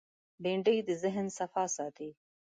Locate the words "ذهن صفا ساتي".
1.03-2.09